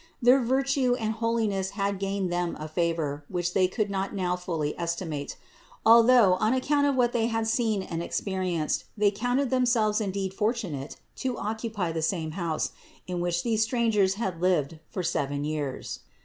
[0.19, 4.35] Their vir tue and holiness had gained them a favor which they could not now
[4.35, 5.37] fully estimate;
[5.85, 10.33] although, on account of what they had seen and experienced, they counted them selves indeed
[10.33, 12.71] fortunate to occupy the same house,
[13.05, 15.99] in which these Strangers had lived for seven years.